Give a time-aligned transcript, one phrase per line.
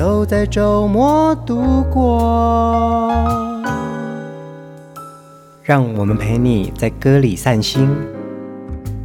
[0.00, 3.12] 都在周末度过，
[5.62, 7.86] 让我们陪你在歌里散心，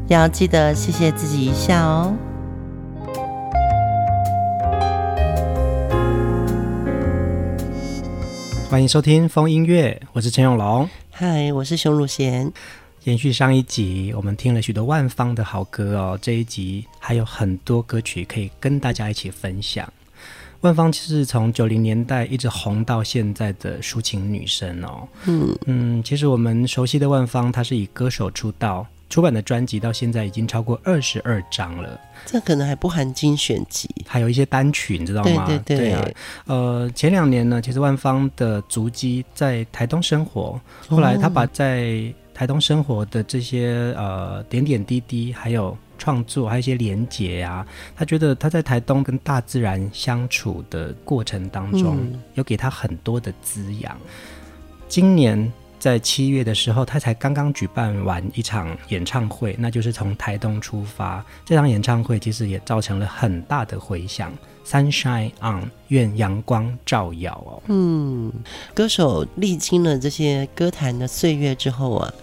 [0.08, 2.16] 要记得谢谢自己一下哦。
[8.70, 10.90] 欢迎收听风音乐，我是陈永龙。
[11.12, 12.50] 嗨，我是熊汝贤。
[13.04, 19.86] 延续上一集，我们听了许多万方的好歌哦，这一集还有很多歌曲可以跟大家一起分享。
[20.66, 25.08] 万芳其实从九零年代一直红到现在的抒情女神哦。
[25.26, 32.00] 嗯嗯，其实我们熟悉的万芳，她是以歌手出道，出版的专辑到现在已经超过二十二张了。
[32.26, 35.46] 这可能还不含精选集，还有一些单曲，你知道吗？
[35.46, 35.78] 对对对。
[35.78, 36.10] 对啊，
[36.48, 45.78] 呃，前两年呢，其实万芳的足迹在台东生活，后来她把在台东生活的这些呃点点滴滴，还有。
[45.98, 47.66] 创作还有一些连结啊，
[47.96, 53.98] 他觉得他在台东跟大自然相处的过程当中，嗯、有给他很多的滋养。
[54.88, 61.24] 今年在七月的时候，他才刚刚举办完一场演唱会，那就是从台东出发。
[61.44, 64.32] 这场演唱会其实也造成了很大的回响。
[64.66, 67.62] Sunshine on，愿阳光照耀哦。
[67.68, 68.32] 嗯，
[68.74, 72.14] 歌手历经了这些歌坛的岁月之后啊。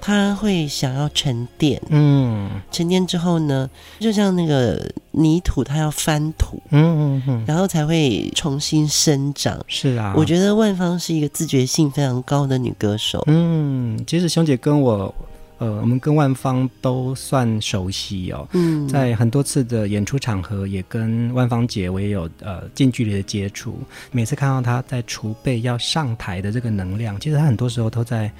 [0.00, 4.80] 他会想要沉淀，嗯，沉淀之后呢，就像那个
[5.10, 9.58] 泥土，它要翻土，嗯嗯嗯，然后才会重新生长。
[9.66, 13.24] 是啊，我觉得万芳是一个自觉性非常高的女歌手。
[13.26, 15.12] 嗯，其实熊姐跟我，
[15.58, 18.46] 呃，我们跟万芳都算熟悉哦。
[18.52, 23.76] 嗯，在很多次的演出场合，也跟万芳姐我也有呃近距离的接触。
[24.12, 28.30] 每次看到她在储备要上台的这个能量，其实她很多时候都在。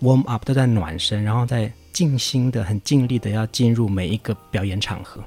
[0.00, 5.22] Warm up 都在暖身，然后在尽心的、很尽力的要进入每一个表演场合。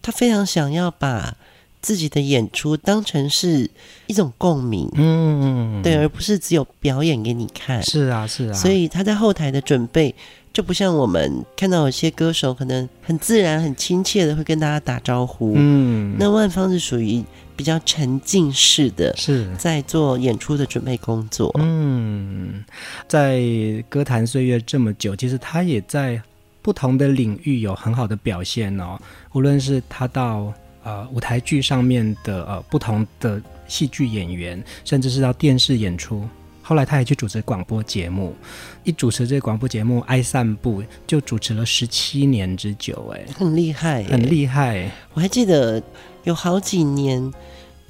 [0.00, 1.36] 他非常想要把
[1.80, 3.70] 自己的演出当成是
[4.06, 7.82] 一种共鸣，嗯，对，而不是只有表演给你看。
[7.82, 8.52] 是啊，是啊。
[8.54, 10.14] 所以他在后台的准备
[10.58, 15.52] 就不像我们看到有些歌手可能很自然、很亲切的会跟大家打招呼。
[15.54, 17.24] 嗯，那万芳是属于。
[17.56, 21.52] 比较沉浸式的，是在做演出的准备工作。
[21.58, 22.64] 嗯，
[23.08, 23.42] 在
[23.88, 26.22] 歌坛岁月这么久，其实他也在
[26.62, 28.96] 不同的领域有很好的表现哦。
[29.32, 30.54] 无论是他到
[30.84, 36.24] 呃舞台剧上面的呃不同的戏剧演员，甚至是到电视演出，
[36.68, 38.36] 后来他也去主持广播节目。
[38.84, 44.90] 一主持这个广播节目《爱散步》，就主持了十七年之久，哎，很厉害，很厉害。
[45.14, 45.82] 我还记得。
[46.24, 47.32] 有好几年，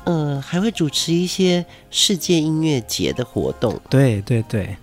[0.04, 3.76] 呃，还会主持一些世界音乐节的活动。
[3.90, 4.76] 对对对，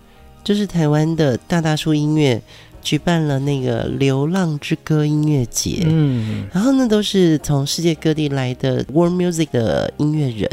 [0.44, 2.42] 就是台湾的大大叔音乐
[2.82, 5.84] 举办了那个《流浪之歌》音乐节。
[5.86, 10.50] 嗯，然后呢，都是从世界各地来的 World Music 的音乐人，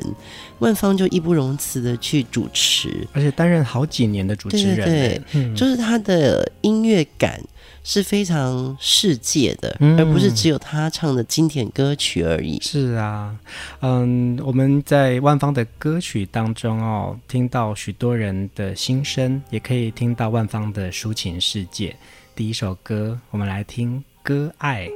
[0.62, 4.77] 万芳就义不容辞的去主持，而且担任好几年的主持人。
[4.77, 7.41] 对，对，对，嗯，就是他的音乐感。
[7.84, 12.56] 是非常世界的，嗯，而不是只有他唱的经典歌曲而已。
[12.61, 13.37] 是啊，
[13.81, 21.97] 嗯，我们在万芳的歌曲当中哦，听到许多人的心声，也可以听到万芳的抒情世界。
[22.37, 24.87] 第一首歌，我们来听《割爱》。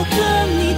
[0.00, 0.72] 我和你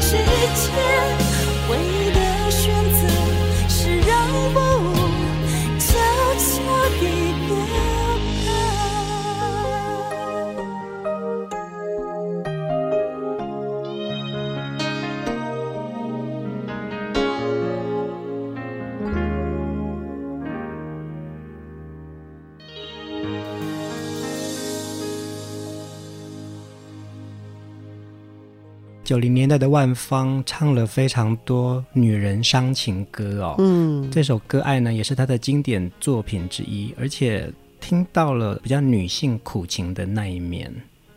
[29.13, 40.73] 九零年代的万芳唱了非常多女人伤情歌哦，嗯，这首歌《爱》呢也是她的经典作品之一，而且听到了比较女性苦情的那一面。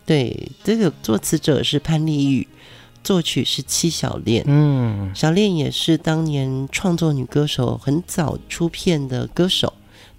[0.05, 2.45] 对，这个作词者是潘丽玉，
[3.01, 9.71] 作曲是戚小恋，嗯，小恋也是当年创作女歌手很早出片的歌手，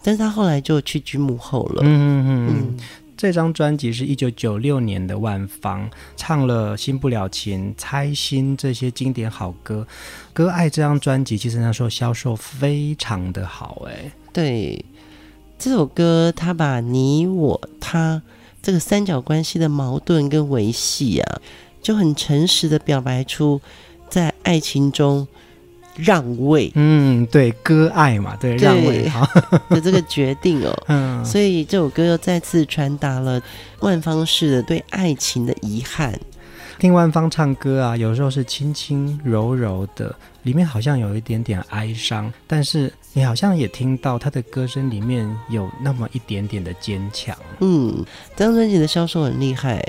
[0.02, 2.48] 但是她后来就屈居幕后了，嗯嗯。
[2.48, 2.76] 嗯。
[3.16, 9.86] 这张专辑是一九九六年的万芳唱了《新不了情》《猜心》这些经典好歌，
[10.34, 14.84] 《歌爱》这张专辑其实那时候销售非常的好，哎，对，
[15.58, 18.20] 这首歌他把你我他
[18.60, 21.40] 这个三角关系的矛盾跟维系啊，
[21.80, 23.60] 就很诚实的表白出
[24.10, 25.26] 在爱情中。
[25.96, 29.28] 让位，嗯，对，割爱嘛，对，让位哈
[29.70, 33.40] 的这个决定哦， 嗯，所以这首歌又再次传达了
[33.80, 36.18] 万芳式的对爱情的遗憾。
[36.78, 47.34] 听万芳唱歌啊，有时候是轻轻柔柔的，里面好像有一点点哀伤，但是你好像也听到她的歌声里面有那么一点点的坚强。
[47.60, 48.04] 嗯，
[48.36, 49.82] 这张专辑的销售很厉害。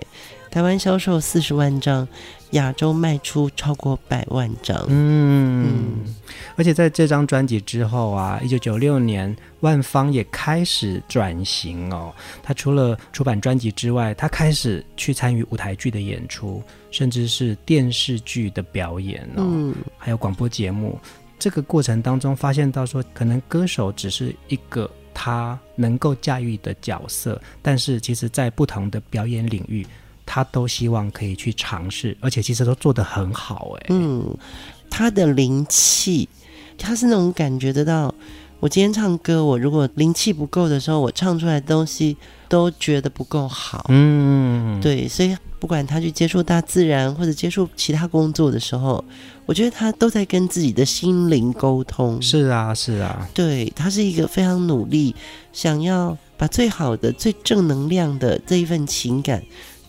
[0.49, 2.07] 台湾销售四十万张，
[2.51, 4.77] 亚洲卖出超过百万张。
[4.87, 6.15] 嗯，嗯，
[6.55, 12.13] 而且在这张专辑之后啊，一九九六年，万芳也开始转型哦。
[12.41, 20.97] 他除了出版专辑之外，他开始去参与舞台剧的演出，甚至是电视剧的表演哦，嗯，还有广播节目。
[21.39, 29.85] 这个过程当中，发现到说，可能歌手只是一个他能够驾驭的角色，但是其实在不同的表演领域。
[30.27, 33.85] 他都希望可以去尝试，而且其实都做得很好哎。
[33.89, 34.37] 嗯，
[34.89, 36.29] 他的灵气，
[36.77, 38.13] 他是那种感觉得到。
[38.59, 42.17] 我今天唱歌，我如果灵气不够的时候，我唱出来的东西
[42.49, 43.85] 都觉得不够好。
[43.89, 49.05] 嗯，对，所以不管他去接触大自然或者接触其他工作的时候，
[49.45, 52.19] 我觉得他都在跟自己的心灵沟通。
[52.19, 55.15] 是啊，是啊，对，他是一个非常努力，
[55.53, 59.43] 想要把最好的、最正能量的这一份情感。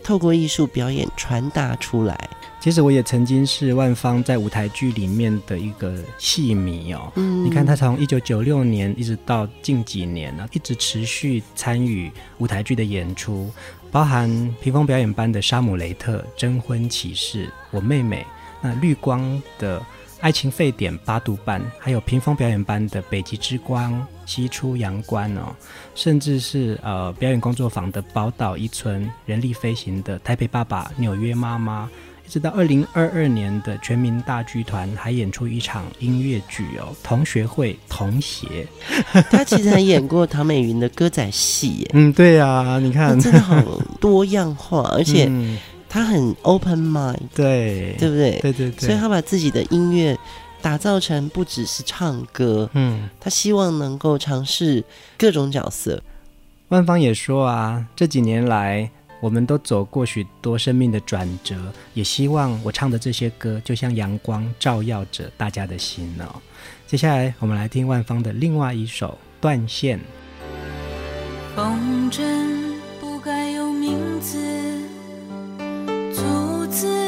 [0.08, 2.18] 透过艺术表演传达出来。
[2.58, 7.12] 其实我也曾经是万芳在舞台剧里面的一个戏迷哦。
[7.16, 13.50] 嗯，你看他从一九九六年一直到近几年呢，一直持续参与舞台剧的演出，
[13.90, 14.26] 包含
[14.62, 18.22] 屏风表演班的《沙姆雷特》《征婚启事》《我妹妹》，
[18.62, 19.84] 那绿光的。
[20.20, 25.54] 爱情沸点八度半，还有屏风表演班的北极之光、西出阳关哦，
[25.94, 31.88] 甚至是呃表演工作坊的宝岛一村、人力飞行的台北爸爸、纽约妈妈，
[32.26, 38.66] 一直到二零二二年的全民大剧团还演出一场音乐剧哦，同学会童鞋。
[39.30, 43.62] 他其实还演过唐美云的歌仔戏耶，嗯，对呀、啊，你看真的好
[44.00, 45.26] 多样化，而且。
[45.28, 45.56] 嗯
[45.88, 48.38] 他很 open mind，对，对不对？
[48.40, 50.16] 对对对，所以他把自己的音乐
[50.60, 54.84] 打造成不只是唱歌，嗯，他希望能够尝试
[55.16, 56.02] 各种角色。
[56.68, 58.90] 万芳也说啊，这几年来
[59.20, 61.56] 我们都走过许多生命的转折，
[61.94, 66.42] 也希望我唱的这些歌就像阳光照耀着大家的心哦。
[66.86, 69.08] 接下来我们来听万芳的另外一首
[69.40, 69.98] 《断线》。
[71.56, 72.22] 风筝
[73.00, 74.38] 不该有名字，
[76.70, 77.07] 自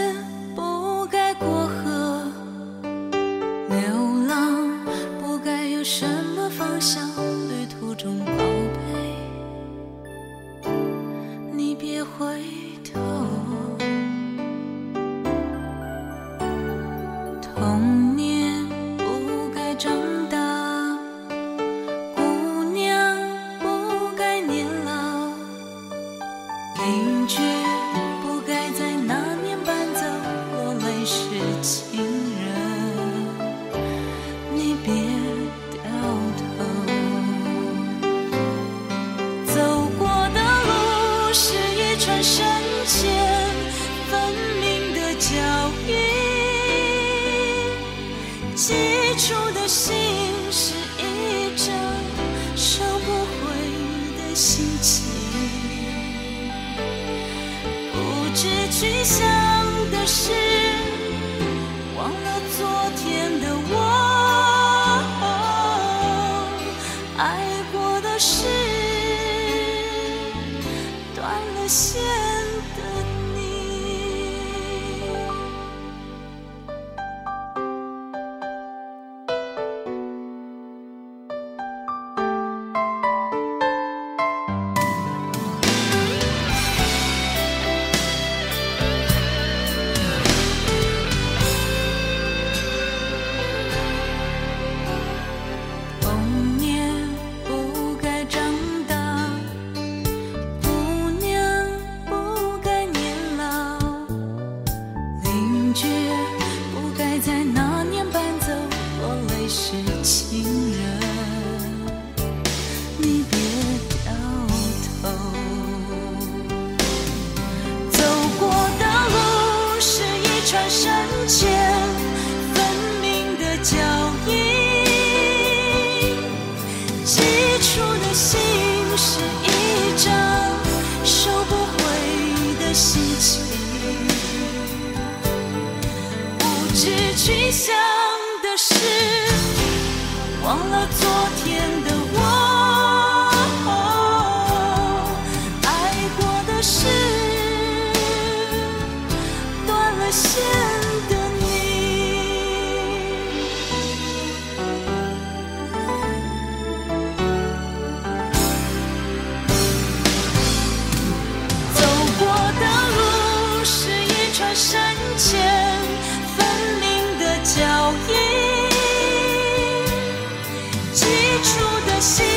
[172.01, 172.30] she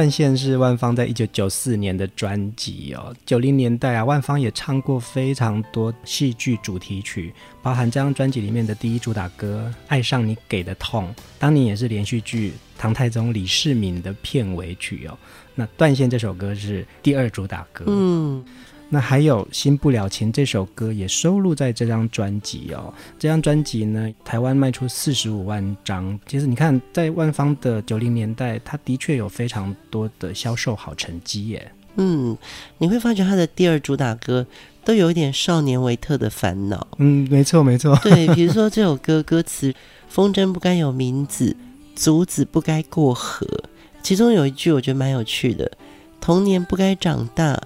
[0.00, 3.14] 断线是万芳在一九九四年的专辑哦。
[3.26, 15.18] 九零年代啊，万芳也唱过非常多戏剧主题曲，包含这张专辑里面的第一主打歌《爱上你给的痛》，当年也是连续剧《唐太宗李世民》的片尾曲哦。
[15.54, 18.42] 那《断线》这首歌是第二主打歌，嗯。
[18.92, 22.92] 那还有《新不了情》这首歌也收录在这张专辑哦。
[23.20, 26.18] 这张专辑呢，台湾卖出四十五万张。
[26.26, 31.72] 其实你看，在万芳的九零年代，它的确有非常多的销售好成绩耶。
[31.94, 32.36] 嗯，
[32.78, 34.44] 你会发觉他的第二主打歌
[34.84, 36.86] 都有一点少年维特的烦恼。
[36.98, 37.96] 嗯，没错没错。
[38.02, 39.72] 对，比如说这首歌歌词
[40.08, 41.56] ：“风筝不该有名字，
[41.94, 43.46] 竹子不该过河。”
[44.02, 45.70] 其中有一句我觉得蛮有趣的
[46.20, 47.60] ：“童年不该长大。”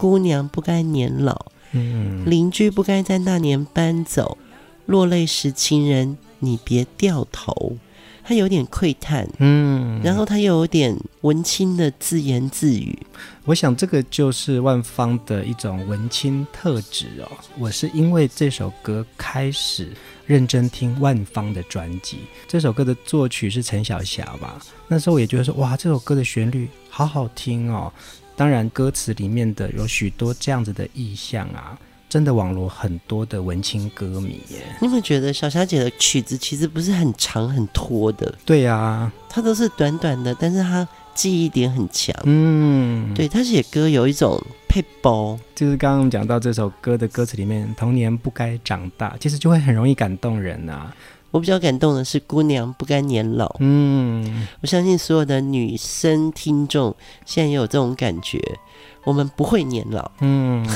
[0.00, 4.38] 姑娘不该年老，嗯，邻居不该在那年搬走，
[4.86, 7.76] 落泪时情人你别掉头。
[8.22, 12.96] 他有点窥探，嗯，然后他又有点文青的自言自语。
[13.44, 17.28] 我想这个就是万芳的一种文青特质哦。
[17.58, 19.88] 我是因为这首歌开始
[20.26, 22.18] 认真听万芳的专辑。
[22.46, 24.60] 这首歌的作曲是陈小霞吧？
[24.86, 27.92] 那时候我也觉得说，哇，这首歌的旋律好好听哦。
[28.40, 31.78] 当然，歌词里面的有许多这样子的意象啊。
[32.08, 34.64] 真的网罗很多的文青歌迷耶！
[34.80, 38.34] 你有没有觉得小霞姐的曲子其实不是很长很拖的？
[38.46, 42.16] 对呀、啊，她都是短短的，但是她记忆点很强。
[42.24, 50.90] 嗯，对，她写歌有一种配包，就是刚刚我们讲到这首歌的歌词里面，“童年不该长大”，其实就会很容易感动人啊。
[51.30, 53.54] 我比较感动的是“姑娘不该年老”。
[53.60, 56.94] 嗯，我相信所有的女生听众
[57.24, 58.40] 现在也有这种感觉。
[59.04, 60.10] 我们不会年老。
[60.20, 60.66] 嗯，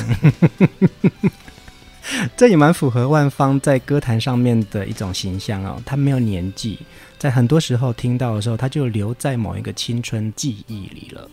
[2.37, 5.80] 这也蛮符合万芳在歌坛上面的一种形象哦。
[5.84, 6.78] 她没有年纪，
[7.18, 11.28] 在很多时候听到的时候，她就留在某一个青春记忆里了。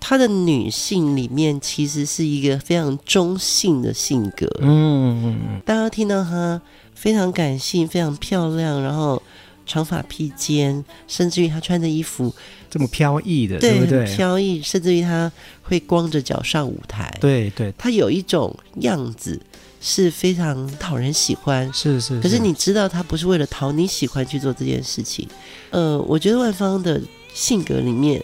[0.00, 4.48] 她的女性里面其实是一个非常中性的性格。
[4.60, 6.60] 嗯，大家听到她
[7.02, 9.20] 非常感性，非常漂亮，然后
[9.66, 12.32] 长发披肩，甚至于她穿的衣服。
[12.70, 14.06] 这么飘逸的，对，对不对？
[14.14, 15.30] 飘逸，甚至于她
[15.64, 17.12] 会光着脚上舞台。
[17.20, 19.40] 对对，她有一种样子
[19.80, 21.66] 是非常讨人喜欢。
[21.72, 22.20] 是，是是。
[22.20, 25.26] 可是你知道，她不是为了讨你喜欢去做这件事情。
[25.70, 27.02] 呃，我觉得万芳的
[27.34, 28.22] 性格里面，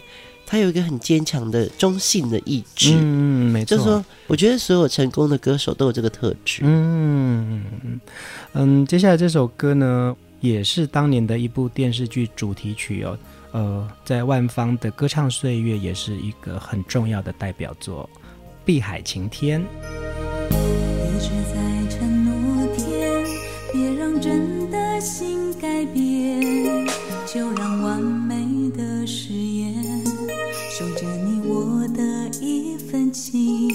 [0.49, 2.95] 他有一个很坚强的中性的意志。
[2.97, 3.77] 嗯，没错。
[3.77, 6.63] 就是说，我觉得所有成功的歌手都有这个特质。
[6.63, 7.63] 嗯
[8.53, 13.15] 嗯，接下来这首歌呢，也是当年的一部电视剧主题曲哦。
[13.51, 18.09] 呃，在万芳的歌唱岁月，也是一个很重要的代表作，
[18.65, 19.61] 《碧海晴天》。
[20.51, 21.68] 一直在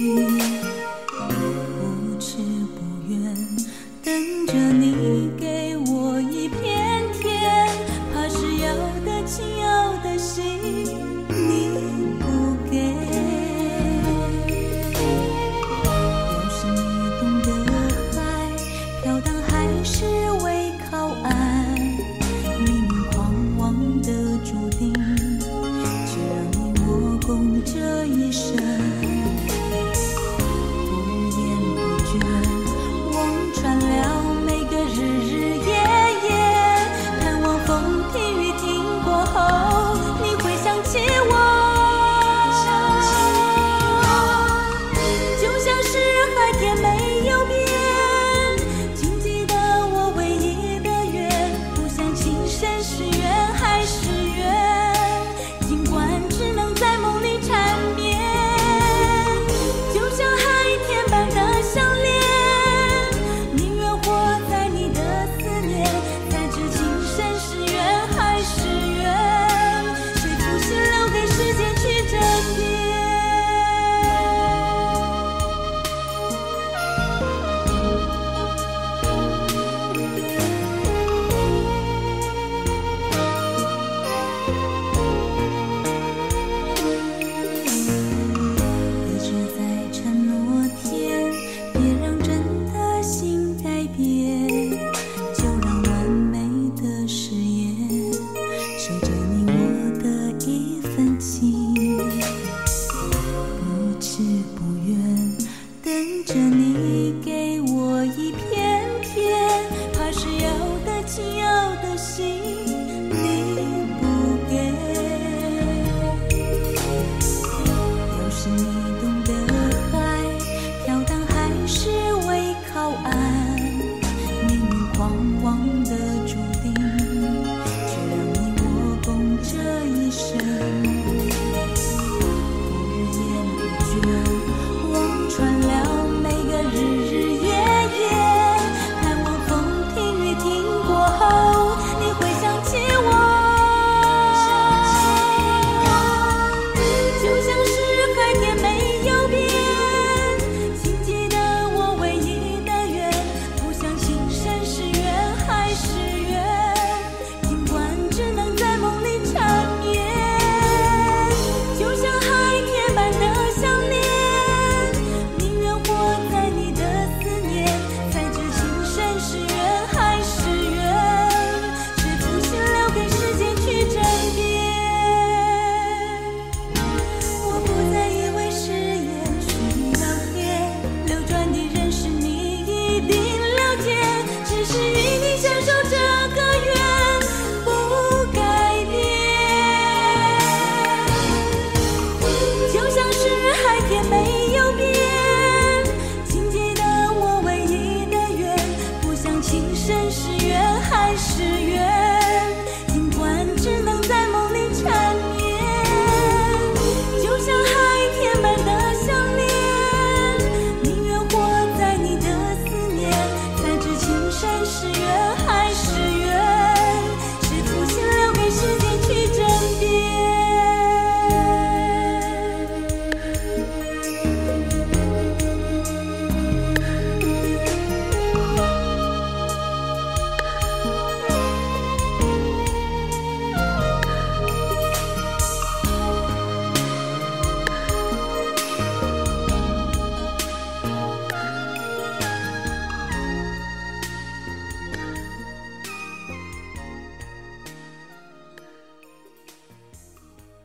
[0.05, 0.54] 情。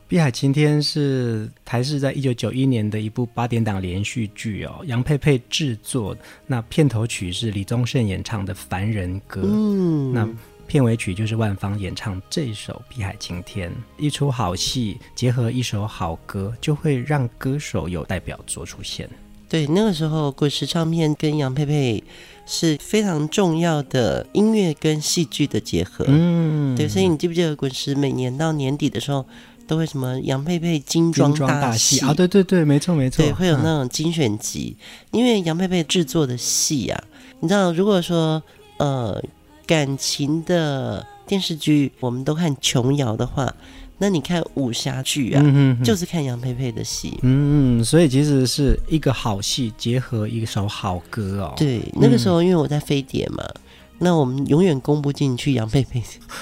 [0.10, 6.18] 碧海晴天是台视在一九九一年的一部八点档连续剧哦，杨佩佩制作。
[6.48, 10.28] 那片头曲是李宗盛演唱的《凡人歌》，嗯，那
[10.66, 13.70] 片尾曲就是万芳演唱这首《碧海晴天》。
[14.00, 19.08] 一出好戏结合一首好歌，就会让歌手有代表作出现。
[19.48, 22.04] 对，那个时候滚石唱片跟杨佩佩
[22.48, 26.04] 是非常重要的音乐跟戏剧的结合。
[26.08, 29.24] 嗯，对，所以你记不记得滚石每年到年底的时候？
[29.70, 32.12] 都会什么杨佩佩精装大戏啊？
[32.12, 34.76] 对对对，没错没错，对，会有那种精选集。
[35.12, 37.04] 嗯、因为杨佩佩制作的戏啊，
[37.40, 38.42] 你知道，如果说
[38.78, 39.22] 呃
[39.68, 43.54] 感情的电视剧我们都看琼瑶的话，
[44.00, 47.20] 那你看武侠剧啊，嗯、哼哼就是看杨佩佩的戏。
[47.22, 51.54] 嗯，所以其实是一个好戏结合一首好歌哦。
[51.56, 53.44] 对，那个时候因为我在飞碟嘛。
[53.44, 53.62] 嗯
[54.00, 56.02] 那我们永远攻不进去杨佩佩，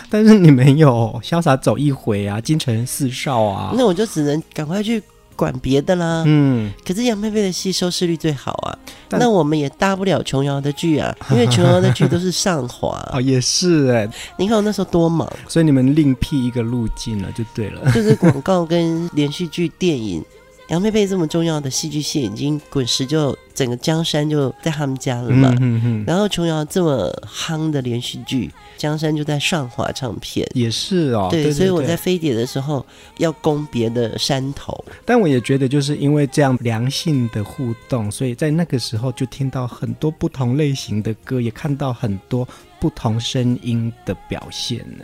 [0.09, 5.01] 但是你没有潇洒走一回啊，京城四少啊，那我就只能赶快去
[5.35, 6.23] 管别的啦。
[6.25, 8.77] 嗯，可是杨佩佩的戏收视率最好啊，
[9.11, 20.23] 那我们也搭不了琼瑶的剧啊， 因为琼瑶的剧都是上华哦，也是哎，你看我那时候多忙，所以你们另辟一个路径了，就对了，就是广告跟连续剧、电影。
[20.69, 25.49] 杨佩佩这么重要的戏剧线，已经滚石就整个江山就在他们家了嘛。
[25.53, 30.47] 嗯嗯嗯、然后琼瑶这么夯的连续剧，江山就在上华唱片。
[30.53, 31.27] 也是哦。
[31.31, 32.85] 对，对对对，所以我在飞碟的时候
[33.17, 34.85] 要攻别的山头。
[35.03, 42.47] 但我也觉得，就是因为这样良性的互动，所以在那个时候就听到很多不同类型的歌，也看到很多
[42.79, 45.03] 不同声音的表现呢。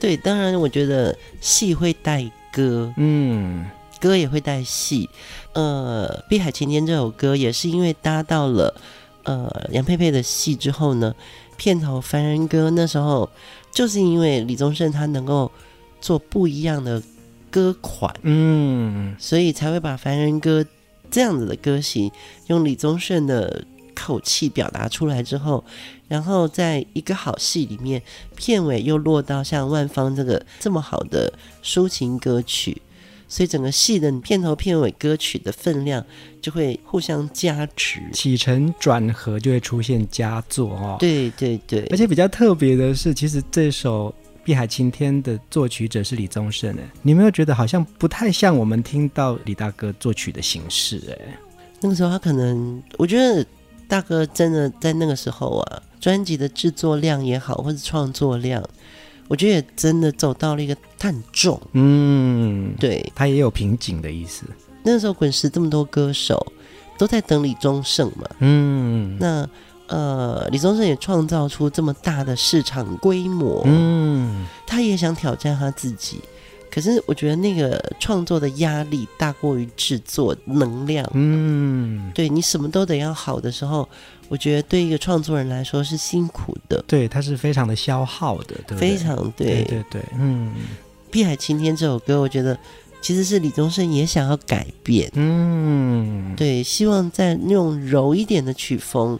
[0.00, 2.92] 对，当然我觉得戏会带歌。
[2.96, 3.64] 嗯。
[4.04, 5.08] 歌也会带戏，
[5.54, 8.74] 呃，《碧海晴天》这首歌也是因为搭到了
[9.22, 11.14] 呃杨佩佩的戏之后呢，
[11.56, 13.30] 片头《凡人歌》那时候
[13.72, 15.50] 就是因为李宗盛他能够
[16.02, 17.02] 做不一样的
[17.50, 20.62] 歌款，嗯，所以才会把《凡人歌》
[21.10, 22.12] 这样子的歌型
[22.48, 23.64] 用李宗盛的
[23.94, 25.64] 口气表达出来之后，
[26.08, 28.02] 然后在一个好戏里面，
[28.36, 32.82] 片尾又落到像万芳这个这么好的抒情歌曲。
[33.34, 36.06] 所以整个戏的片头片尾歌曲的分量
[36.40, 40.96] 就会互相加持，起承转合就会出现佳作哦。
[41.00, 44.08] 对对对，而且比较特别的是，其实这首
[44.44, 51.18] 《碧海晴天》的作曲者是李宗盛诶，你有没有觉得好像不太像我们听到李大哥作曲的形式诶？
[51.80, 53.44] 那个时候他可能，我觉得
[53.88, 58.62] 大哥真的在那个时候啊，专辑的制作量也好，或者创作量。
[59.28, 64.44] 我觉得也真的走到了一个探重，嗯，对，他也有瓶颈的意思。
[64.82, 66.46] 那个时候滚石这么多歌手
[66.98, 69.48] 都在等李宗盛嘛，嗯，那
[69.86, 76.20] 呃，李宗盛也创造出这么大的市场规模，嗯，他也想挑战他自己。
[76.74, 83.88] 可是我觉得那个创作的压力大过于制作能量，嗯，对，你什么都得要好的时候，
[84.28, 88.78] 我觉得对一个创作人来说是辛苦的，对，它是非常的消耗的，对对？
[88.78, 90.50] 非常对，对对对，嗯，
[91.12, 92.58] 《碧海晴天》这首歌，我觉得
[93.00, 99.16] 其实是李宗盛也想要改变，嗯，对，希望在那种柔一点的曲风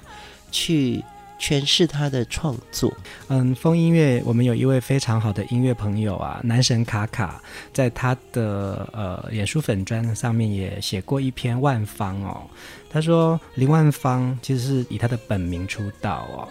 [0.50, 1.04] 去。
[1.38, 2.92] 诠释他的创作。
[3.28, 7.42] 嗯，风音乐，我们有一位非常好的音乐朋友啊，男神卡卡，
[7.72, 12.42] 在他的呃演书粉砖上面也写过一篇万方哦。
[12.88, 16.48] 他说林万芳其实是以他的本名出道哦。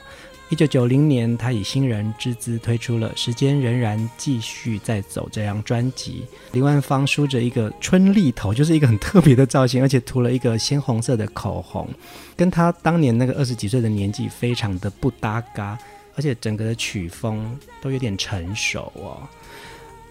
[0.53, 6.25] 一九九零年，他以新人之姿推出了《时间仍然继续在走》这张专辑。
[6.51, 11.89] 林万芳梳着一个春丽头，就是一个很特别的造型，而且涂了一个鲜红色的口红，
[12.37, 15.75] 跟他当年那个二十几岁的年纪非常的不搭嘎，
[16.15, 19.27] 而且整个的曲风都有点成熟哦。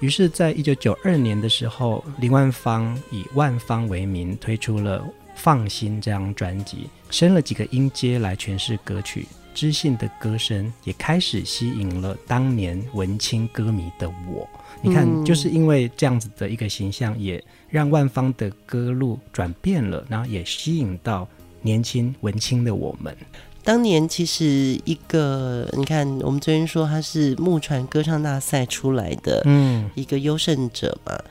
[0.00, 4.98] 于是，在一九九二年的时候，林万芳以万芳为名推出了
[5.36, 9.24] 《放心》这张专辑，升了几个音阶来诠释歌曲。
[9.54, 14.48] 知性的歌声也开始吸引了当年文青歌迷的我。
[14.80, 21.28] 你看，就是因为这样子的一个形象，也让万芳的歌路转变了，然后也吸引到
[21.60, 23.16] 年轻文青的我们。
[23.62, 24.44] 当年其实
[24.84, 31.24] 一个，你看，我们昨天说他是木船歌唱大赛出来的，嗯，一个优胜者嘛，嗯、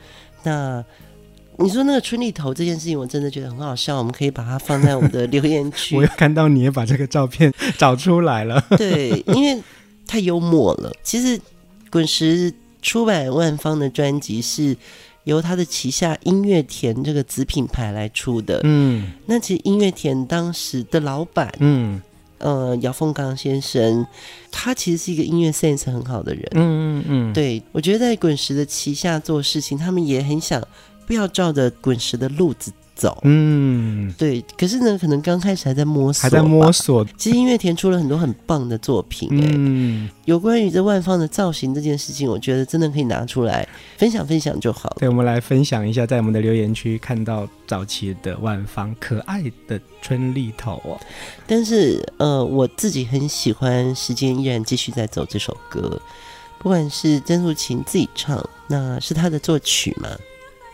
[0.44, 0.84] 那。
[1.58, 3.98] 你说那个春丽头这件事情，我真的觉得很好笑。
[3.98, 5.94] 我们可以把它放在我们的留言区。
[5.96, 8.64] 我又看到你也把这个照片 找出来了。
[8.76, 9.62] 对，因为
[10.06, 10.92] 太幽默了。
[11.02, 11.40] 其实
[11.90, 14.76] 滚石出版万方的专辑是
[15.24, 18.60] 由他的旗下音乐田这个子品牌来出的。
[18.64, 22.00] 嗯，那其实音乐田当时的老板，嗯，
[22.38, 24.04] 呃，姚凤刚先生，
[24.50, 26.42] 他其实是一个音乐 sense 很好的人。
[26.54, 30.60] 嗯嗯嗯，对，我觉得在滚石的旗下做事情，他们也很想
[31.06, 32.72] 不要照着滚石的路子。
[32.94, 37.04] 走，嗯，对，可是呢，可能刚开始还在摸索，还在摸索。
[37.16, 44.96] 其实音乐田出了很多很棒的作品，嗯，有关于这万方的造型这件事情，我觉得真的可以拿出来分享分享就好了。
[45.00, 51.00] 对，我们来分享一下，在我们的留言区看到早期的万方可爱的春丽头哦。
[51.46, 56.00] 但是，呃，我自己很喜欢《时间依然继续在走》这首歌，
[56.58, 60.10] 不管是曾素琴自己唱，那是她的作曲嘛，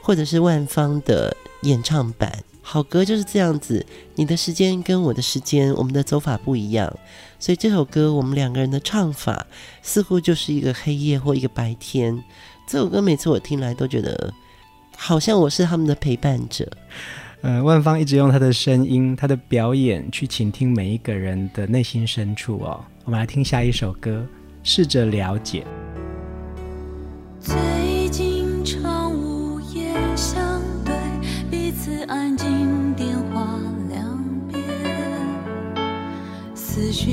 [0.09, 1.37] 或者是万芳的。
[1.63, 6.89] 演唱版好歌就是这样子，你的时间跟我的时间，我们的走法不一样，
[7.37, 9.45] 所以这首歌我们两个人的唱法
[9.83, 12.17] 似乎就是一个黑夜或一个白天。
[12.65, 14.33] 这首歌每次我听来都觉得，
[14.97, 16.71] 好像我是他们的陪伴者。
[17.41, 22.85] 呃，万芳一直用她的声音、她的表演去倾听每一个人的内心深处哦。
[23.05, 24.25] 我们来听下一首歌，
[24.63, 25.67] 试着了解。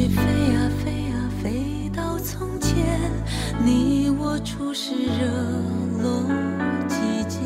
[0.03, 0.21] 飞
[0.53, 2.75] 呀飞呀飞到从前，
[3.63, 5.25] 你我初识热
[6.03, 6.23] 络
[6.87, 6.95] 季
[7.29, 7.39] 节，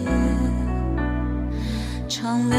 [2.08, 2.58] 长聊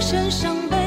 [0.00, 0.77] 身上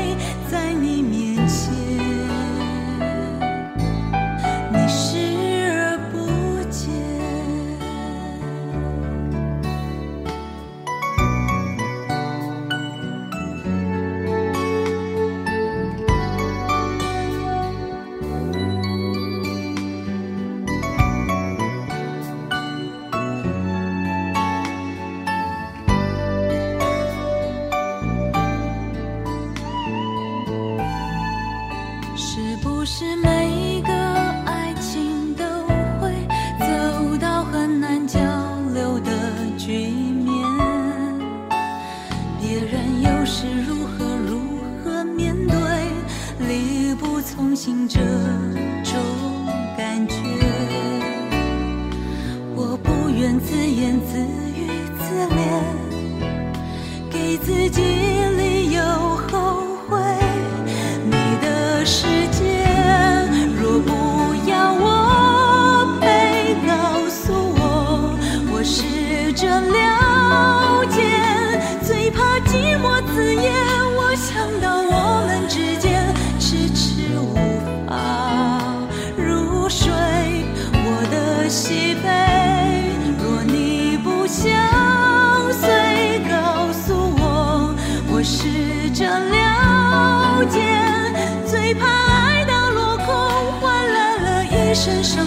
[94.73, 95.20] 身上。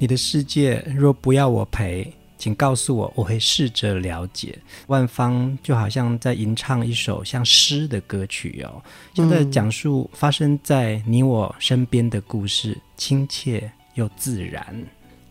[0.00, 4.58] 你的世界若不要我陪，请告诉我，我会试着了解。
[4.86, 8.82] 万芳就好像在吟唱一首像诗的歌曲哦，
[9.12, 14.64] 像在讲述发生在你我身边的故事，亲切又自然。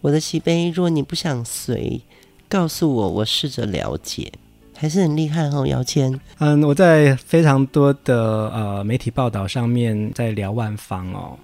[0.01, 1.99] 我的喜悲，若你不想随，
[2.47, 4.31] 告诉我，我试着了解。
[4.75, 6.17] 还是很厉害哦，姚谦。
[6.37, 11.37] 嗯，我在非常多的呃媒体报道上面在聊万方哦。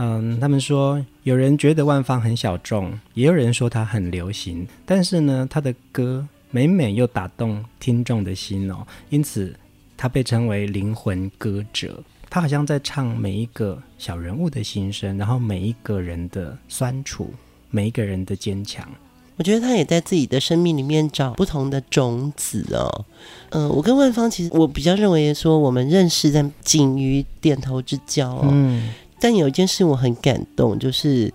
[0.00, 9.52] 嗯，他们说有人觉得万芳很小众，也有人说她很流行，但是呢，她的歌每每又打动听众的心哦，因此
[9.96, 12.00] 她被称为灵魂歌者。
[12.30, 17.34] 她好像在唱每一个小人物的心声，然后每一个人的酸楚，
[17.70, 18.88] 每一个人的坚强。
[19.36, 23.04] 我觉得他也在自己的生命里面找不同的种子哦。
[23.50, 28.48] 嗯、呃，我跟万芳其实我比较认为说，我们认识在仅于点头之交哦。
[28.50, 28.90] 嗯。
[29.20, 31.32] 但有一件事我很感动，就是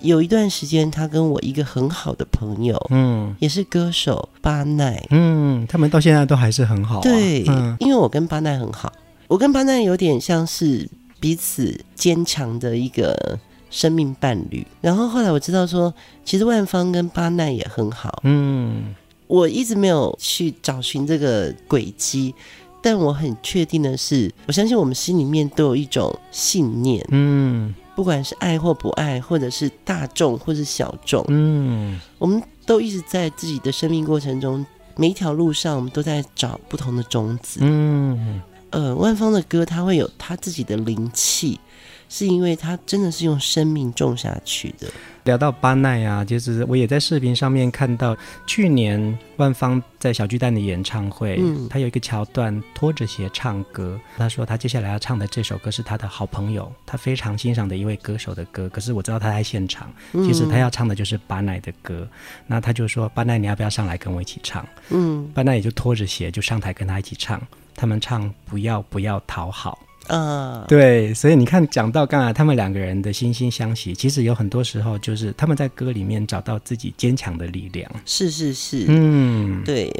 [0.00, 7.02] 有一段时间，他跟我一个很好的朋友，嗯，也是歌手巴奈，嗯，他们到现在都还是很好、啊。
[7.02, 8.92] 对，嗯、因为我跟巴奈很好，
[9.28, 10.88] 我跟巴奈有点像是
[11.20, 13.38] 彼此坚强的一个。
[13.74, 15.94] 生命伴侣，然后后来我知道说，
[16.26, 18.20] 其实万芳跟巴奈也很好。
[18.22, 18.94] 嗯，
[19.26, 22.34] 我一直没有去找寻这个轨迹，
[22.82, 27.06] 但我很确定的是，我相信我们心里面都有一种信念。
[27.10, 34.66] 嗯，不管是爱或不爱，或者是大众或是小众，嗯，我们都一直在自己的生命过程中，
[34.96, 37.60] 每一条路上，我们都在找不同的种子。
[37.62, 41.60] 嗯，呃，万芳的歌，它会有它自己的灵气。
[42.08, 44.86] 是因为它真的是用生命种下去的。
[45.24, 48.16] 聊到巴奈啊，就是我也在视频上面看到，
[48.46, 53.98] 去年万芳在小巨蛋的演唱会，嗯，他有一个桥段拖着鞋唱歌。
[54.16, 58.68] 他说他接下来要唱的这首歌是他的好朋友，他非常欣赏的一位歌手的歌。
[58.68, 62.08] 可是我知道他在现场，其实他要唱的就是巴奈的歌。
[62.46, 67.40] 那他就说：“巴奈，你要不要上来跟我一起唱？”嗯，巴奈也就拖着鞋就上台跟他一起唱。
[67.74, 69.78] 他们唱《不要不要讨好》。
[70.12, 77.90] 啊，uh, 对，所以你看，讲到刚才他们两个人的惺惺相惜，其实有很多时候就是他们在歌里面找到自己坚强的力量。
[78.04, 79.90] 是是是，嗯，对。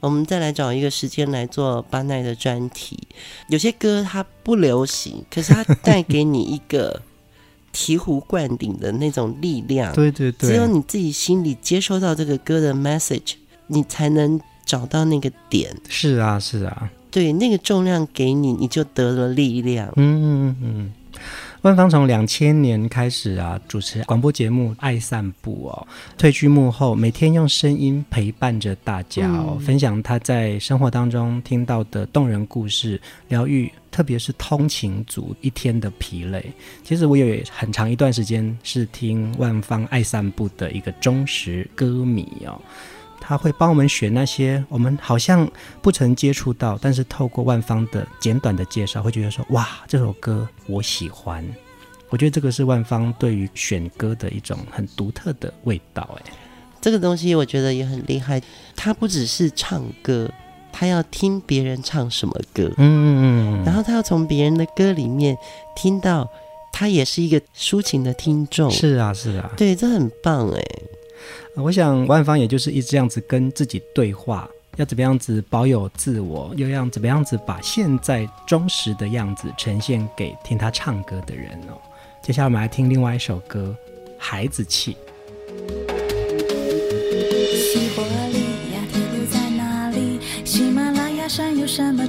[0.00, 2.96] 我们再来找一个时间来做巴奈的专题。
[3.48, 7.02] 有些歌它不流行，可是它带给你一个
[7.74, 9.92] 醍醐灌顶的那种力量。
[9.92, 13.34] 对对对，只有你自己心里接收到这个歌的 message，
[13.66, 15.76] 你才能找到那个点。
[15.88, 16.88] 是啊，是啊。
[17.10, 19.92] 对，那个重量给你，你就得了力量。
[19.96, 20.92] 嗯嗯嗯。
[21.62, 36.52] 万芳从两千年开始啊，主持广播节目《爱散步》哦，退居幕后，每天用声音陪伴着大家哦，嗯、分享他在生活当中听到的动人故事，疗愈，特别是通勤族一天的疲累。
[36.84, 42.60] 其实我有很长一段时间是听万芳《爱散步》的一个忠实歌迷哦。
[43.20, 45.48] 他会帮我们选那些我们好像
[45.82, 51.44] 不曾接触到，但是透过万方的简短的介绍，会觉得说哇，这首歌我喜欢。
[52.10, 56.08] 我觉得这个是万方对于选歌的一种很独特的味道。
[56.18, 56.32] 哎，
[56.80, 58.40] 这个东西我觉得也很厉害。
[58.74, 60.30] 他不只是唱歌，
[60.72, 65.36] 他要听别人唱什么歌，嗯嗯嗯，然后他要从别人的歌里面
[65.76, 66.26] 听到，
[66.72, 68.70] 他也是一个抒情的听众。
[68.70, 70.62] 是啊，是啊，对，这很棒哎。
[71.54, 81.76] 我想万芳也就是一直这样子跟自己对话，要怎么样子保有自我，又要怎么样子把现在忠实的样子呈现给听他唱歌的人哦。
[82.22, 83.74] 接下来我们来听另外一首歌
[84.18, 84.92] 《孩子气》。
[87.52, 88.38] 西伯利
[88.74, 90.20] 亚铁路在哪里？
[90.44, 92.06] 喜马拉雅山有什么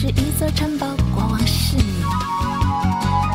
[0.00, 2.02] 是一座城堡，国王是你。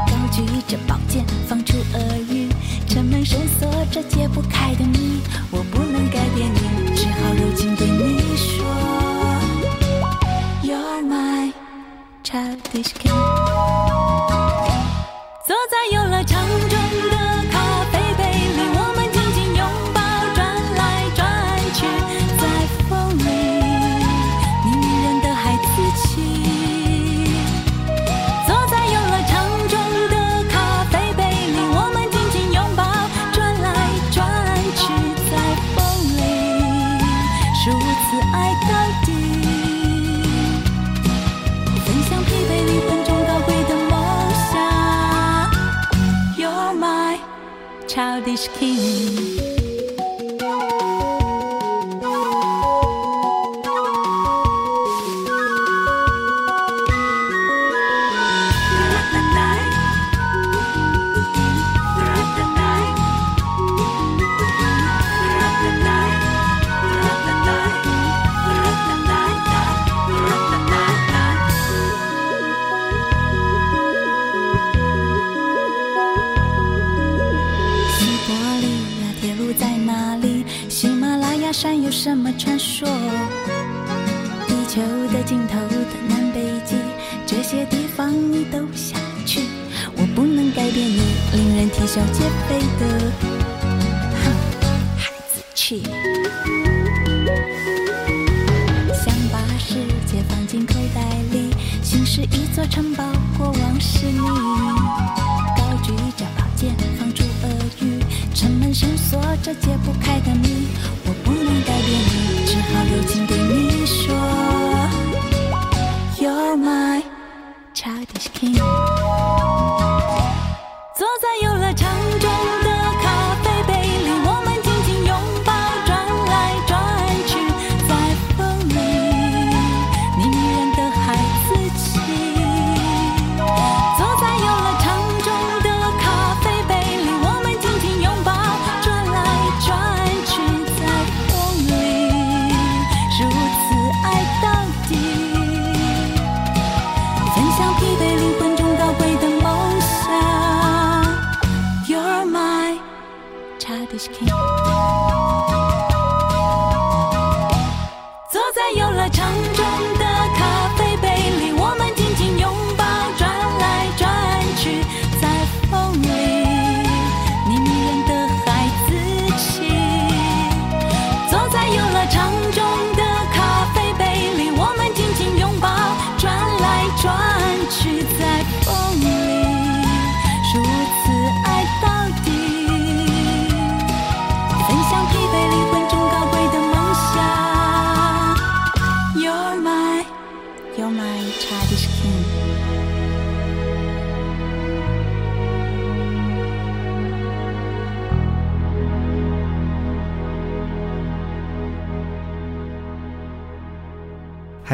[0.08, 2.50] 高举着宝剑，放出厄运。
[2.88, 8.66] 城门深锁着解不开的谜，我不能改变你，只好柔情对你说。
[10.64, 11.54] you're my。
[15.46, 16.65] 坐在游乐场。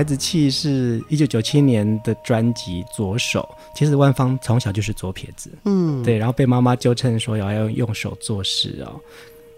[0.01, 3.47] 孩子气是一九九七年的专辑《左手》，
[3.77, 8.99] 其实万芳从小就是左撇子，嗯，对，然后被妈妈纠正说要用右手做事哦。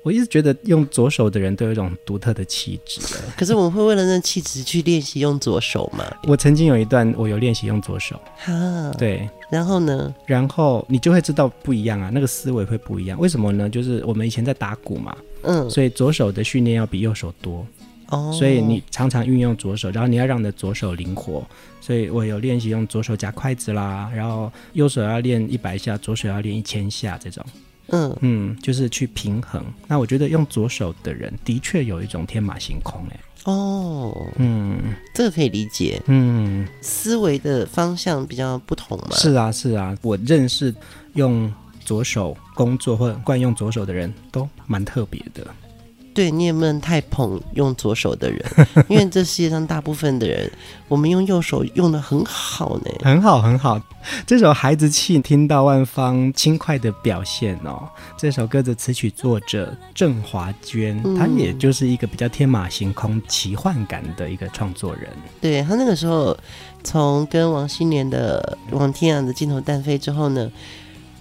[0.03, 2.99] 我一直觉得用左手的人都有一种独特的气质。
[3.37, 6.03] 可是我们会为了那气质去练习用左手吗？
[6.23, 10.13] 我曾经有一段我有练习用左手，哈，对，然后呢？
[10.25, 13.17] 然后你就会知道不一样啊，那个思维会不一样。
[13.17, 13.69] 为什么呢？
[13.69, 17.65] 就是我们以前在打鼓嘛，嗯，所以左手的训练要比右手多。
[18.13, 21.45] 哦，所以你常常运用左手，然后你要让你的左手灵活。
[21.81, 27.43] 所以我有练习用左手夹筷子啦，然后右手要练一百下，左手要练一千下这种。
[27.87, 29.61] 嗯嗯，就是去平衡。
[29.87, 33.19] 那我觉得用左手的人的确有一种天马行空哎。
[33.43, 36.01] 哦，嗯，这个可以理解。
[36.05, 39.17] 嗯，思维的方向比较不同嘛。
[39.17, 40.73] 是啊是啊，我认识
[41.15, 45.45] 用左手工作或者惯用左手的人都蛮特别的。
[46.13, 48.39] 对，你也不能太捧用左手的人，
[48.87, 50.51] 因为这世界上大部分的人，
[50.87, 53.81] 我们用右手用的很好呢，很好很好。
[54.27, 65.09] 这首《孩子气》听到万芳轻快的表现哦，这首歌的词曲作者郑华娟，她、嗯、也就是一个比较天马行空、奇幻感的一个创作人。
[65.41, 66.37] 对，他那个时候，
[66.83, 70.51] 从跟王心莲的《王天涯的镜头单飞》之后呢。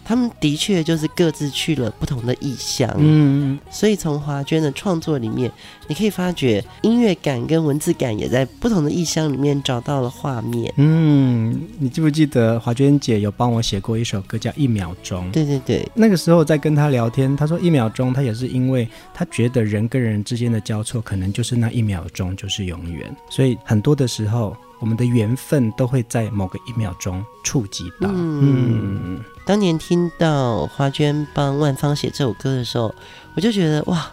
[0.04, 5.50] 他们的确就是各自去了不同的异乡，嗯，所以从华娟的创作里面，
[5.86, 10.72] 你可以发觉音乐感跟文字感也在不同的异乡里面找到了画面。
[10.76, 15.26] 嗯，你记不记得华娟姐有帮我写过一首歌叫《一秒钟》？
[15.30, 24.56] 对对对，那个时候在跟她聊天，她说一秒钟，她也是因为她觉得人跟人之间的交错，可能就是那一秒钟就是永远，所以很多的时候。
[24.82, 28.08] 我们的缘分都会在某个一秒钟触及到。
[28.10, 32.92] 嗯，嗯，当年听到华娟帮万芳写这首歌的时候，
[33.36, 34.10] 我就觉得哇，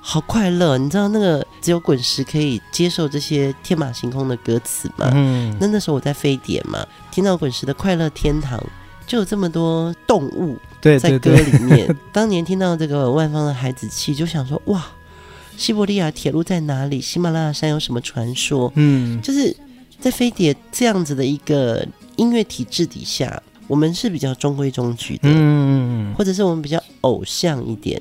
[0.00, 0.76] 好快乐！
[0.76, 5.08] 你知道那个只有滚石可以接受这些天马行空的歌词吗？
[5.14, 8.58] 嗯，那那时候我在非典嘛，听到滚石的《快乐天堂》，
[9.06, 11.68] 就有这么多动物在歌里面。
[11.68, 14.84] 对对对当年听到这个万芳的《孩子气》，就想说哇，
[15.56, 17.00] 西伯利亚铁路在哪里？
[17.00, 18.72] 喜马拉雅山有什么传说？
[18.74, 19.56] 嗯，就是。
[20.06, 21.84] 在飞碟这样子的一个
[22.14, 28.00] 音乐体制底下，我们是比较中规中矩的，嗯，或者是我们比较偶像一点。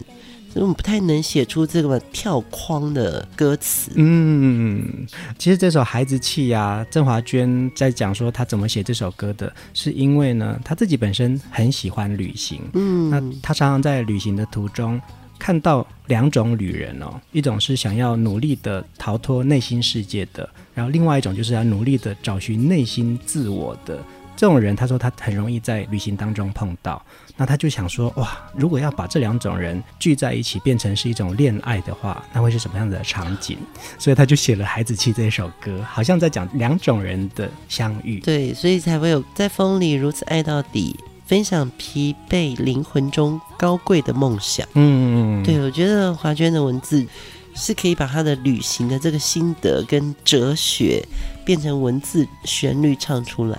[0.54, 3.90] 所以我们不太能写出这个跳框的歌词。
[3.96, 5.08] 嗯，
[5.40, 12.62] 其实这首《孩子气》呀，郑华娟在讲说她怎么写这首歌的，是因为呢，她自己本身很喜欢旅行。
[12.74, 15.02] 嗯，那她常常在旅行的途中
[15.40, 23.98] 看到两种旅人哦，一种是想要努力的逃脱内心世界的，然后另外一种就是要努力的找寻内心自我的。
[24.38, 27.02] 这种人，他说他很容易在旅行当中碰到，
[27.38, 33.58] 那他就想说，哇，如果要把这两种人聚在一起，变成是一种恋爱的话，那会是什么样子的场景？
[33.98, 38.20] 所以他就写了《孩子气》这首歌，好像在讲两种人的相遇。
[38.20, 44.68] 对，所以才会有在风里如此爱到底，分享疲惫灵魂中高贵的梦想。
[44.74, 47.08] 嗯，对，我觉得华娟的文字
[47.56, 51.04] 是可以把他的旅行的这个心得跟哲学
[51.44, 53.58] 变成文字旋律唱出来。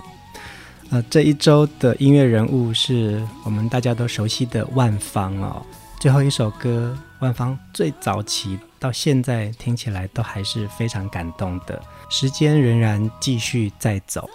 [0.91, 5.65] 呃，这一周的音乐人物是我们大家都熟悉的万芳哦。
[5.99, 11.83] 最后一首歌，万芳最早期到现在听起来都还是非常感动的。
[12.09, 14.29] 时间仍然继续在走，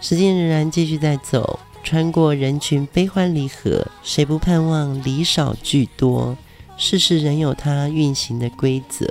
[0.00, 6.36] 时间仍然继续在走，穿过人群悲欢离合，谁不盼望离少聚多？
[6.80, 9.06] 世事仍有它运行的规则。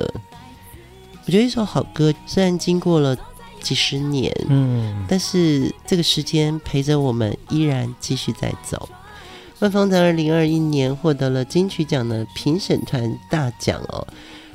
[1.26, 3.15] 我觉得一首好歌，虽然经过了。
[3.61, 8.88] 几十年，嗯，但是这个时间陪着我们，依然继续在走。
[9.59, 14.07] 万芳在二零二一年获得了金曲奖的评审团大奖哦。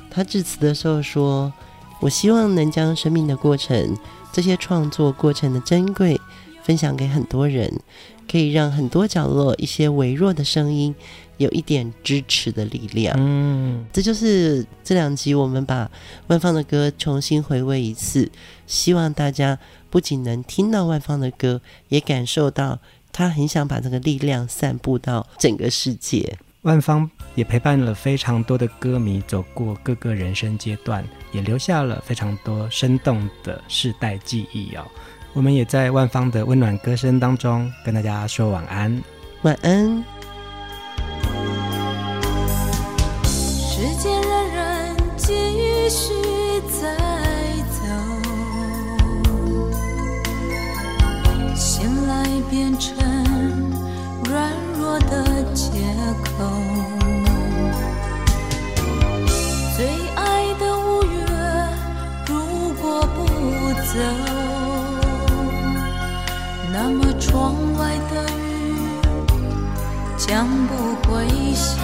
[0.09, 1.53] 他致辞的时候说
[2.01, 3.95] ：“我希望能将生命的过程，
[4.33, 6.19] 这些创作过程的珍贵，
[6.63, 7.71] 分享给很多人，
[8.27, 10.95] 可以让很多角落一些微弱的声音。”
[11.37, 15.89] 有一点支持的力量，嗯，这就是这两集我们把
[16.27, 18.31] 万芳的歌重新回味一次，
[18.65, 19.57] 希望大家
[19.89, 22.79] 不仅能听到万芳的歌，也感受到
[23.11, 26.37] 他很想把这个力量散布到整个世界。
[26.61, 34.83] 万芳也陪伴了非常多的歌迷走过各个人生阶段，也留下了非常多生动的世代记忆哦。
[35.33, 39.03] 我们也在万芳的温暖歌声当中跟大家说晚安，
[39.43, 40.14] 晚安。
[45.17, 46.13] 继续
[46.69, 46.83] 在
[47.71, 47.77] 走，
[51.55, 52.11] 醒来
[52.49, 52.93] 变成
[54.25, 55.63] 软弱的借
[56.23, 56.29] 口。
[59.75, 61.17] 最爱的五月，
[62.27, 62.33] 如
[62.81, 62.83] 果
[63.15, 63.17] 不
[63.81, 63.95] 走，
[70.27, 70.73] 将不
[71.07, 71.77] 会休。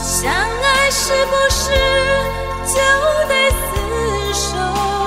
[0.00, 1.72] 相爱是不是
[2.64, 2.78] 就
[3.26, 4.99] 得厮守？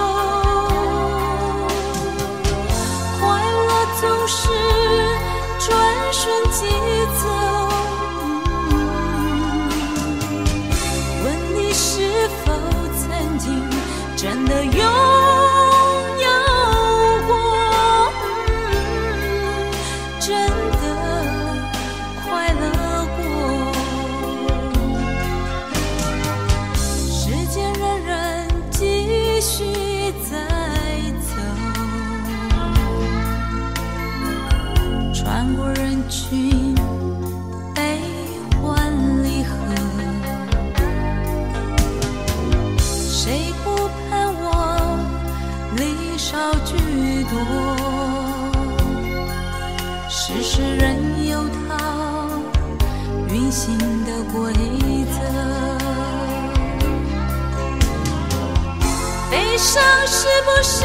[59.54, 60.80] 悲伤是不是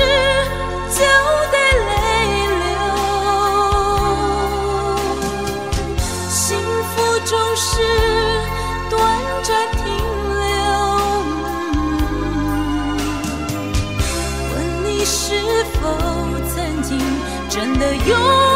[0.90, 1.00] 就
[1.50, 1.56] 得
[1.88, 1.96] 泪
[2.58, 2.68] 流？
[6.28, 7.70] 幸福总是
[8.90, 9.00] 短
[9.42, 9.80] 暂停
[10.36, 10.44] 留。
[14.52, 14.54] 问
[14.84, 15.16] 你是
[15.80, 15.80] 否
[16.54, 17.00] 曾经
[17.48, 18.47] 真的有？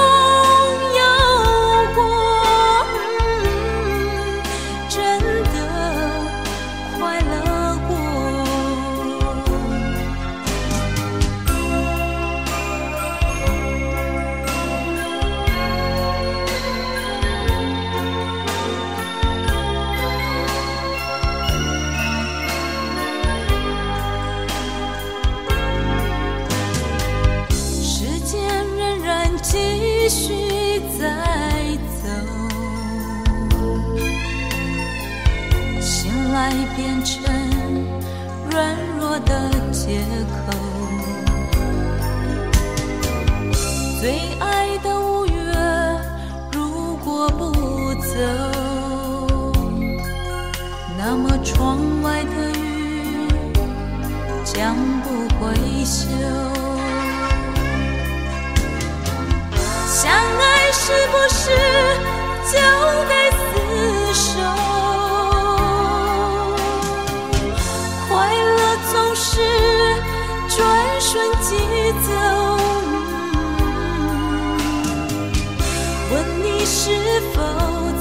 [76.84, 76.90] 是
[77.32, 77.40] 否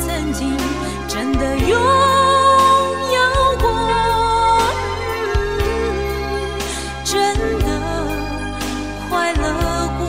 [0.03, 0.57] 曾经
[1.07, 3.19] 真的拥有
[3.59, 3.63] 过？
[7.03, 7.13] 真
[7.59, 7.67] 的
[9.07, 9.43] 快乐
[9.99, 10.01] 过？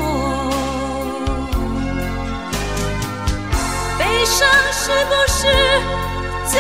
[3.99, 4.41] 悲伤
[4.73, 5.41] 是不是
[6.51, 6.57] 就